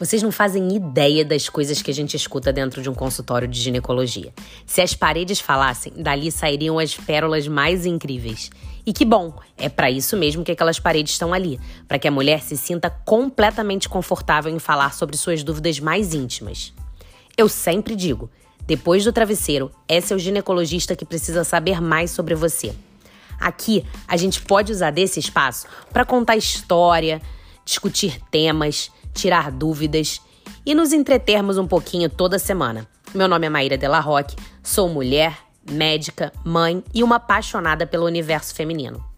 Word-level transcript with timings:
Vocês 0.00 0.22
não 0.22 0.32
fazem 0.32 0.74
ideia 0.74 1.26
das 1.26 1.50
coisas 1.50 1.82
que 1.82 1.90
a 1.90 1.94
gente 1.94 2.16
escuta 2.16 2.50
dentro 2.50 2.80
de 2.80 2.88
um 2.88 2.94
consultório 2.94 3.46
de 3.46 3.60
ginecologia. 3.60 4.32
Se 4.64 4.80
as 4.80 4.94
paredes 4.94 5.40
falassem, 5.40 5.92
dali 5.94 6.32
sairiam 6.32 6.78
as 6.78 6.94
pérolas 6.94 7.46
mais 7.46 7.84
incríveis. 7.84 8.50
E 8.86 8.94
que 8.94 9.04
bom, 9.04 9.38
é 9.58 9.68
para 9.68 9.90
isso 9.90 10.16
mesmo 10.16 10.42
que 10.42 10.52
aquelas 10.52 10.80
paredes 10.80 11.12
estão 11.12 11.34
ali, 11.34 11.60
para 11.86 11.98
que 11.98 12.08
a 12.08 12.10
mulher 12.10 12.40
se 12.40 12.56
sinta 12.56 12.88
completamente 12.88 13.90
confortável 13.90 14.50
em 14.50 14.58
falar 14.58 14.94
sobre 14.94 15.18
suas 15.18 15.44
dúvidas 15.44 15.78
mais 15.78 16.14
íntimas. 16.14 16.72
Eu 17.36 17.46
sempre 17.46 17.94
digo, 17.94 18.30
depois 18.66 19.04
do 19.04 19.12
travesseiro, 19.12 19.70
é 19.86 20.00
seu 20.00 20.18
ginecologista 20.18 20.96
que 20.96 21.04
precisa 21.04 21.44
saber 21.44 21.78
mais 21.78 22.10
sobre 22.10 22.34
você. 22.34 22.72
Aqui, 23.38 23.84
a 24.08 24.16
gente 24.16 24.40
pode 24.40 24.72
usar 24.72 24.92
desse 24.92 25.20
espaço 25.20 25.66
para 25.92 26.06
contar 26.06 26.38
história, 26.38 27.20
discutir 27.66 28.18
temas, 28.30 28.90
tirar 29.14 29.50
dúvidas 29.50 30.20
e 30.64 30.74
nos 30.74 30.92
entretermos 30.92 31.58
um 31.58 31.66
pouquinho 31.66 32.08
toda 32.08 32.38
semana. 32.38 32.86
Meu 33.14 33.26
nome 33.26 33.46
é 33.46 33.50
Maíra 33.50 33.76
Della 33.76 34.00
Roque, 34.00 34.36
sou 34.62 34.88
mulher, 34.88 35.36
médica, 35.70 36.32
mãe 36.44 36.82
e 36.94 37.02
uma 37.02 37.16
apaixonada 37.16 37.86
pelo 37.86 38.06
universo 38.06 38.54
feminino. 38.54 39.09